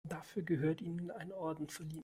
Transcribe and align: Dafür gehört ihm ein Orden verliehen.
Dafür 0.09 0.41
gehört 0.41 0.81
ihm 0.81 1.11
ein 1.15 1.31
Orden 1.31 1.69
verliehen. 1.69 1.99